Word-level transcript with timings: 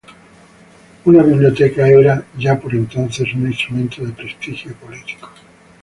Una 1.05 1.21
biblioteca 1.21 1.87
era, 1.87 2.25
ya 2.35 2.59
por 2.59 2.73
entonces, 2.73 3.31
un 3.35 3.45
instrumento 3.45 4.03
de 4.03 4.11
prestigio 4.13 4.73
político. 4.73 5.29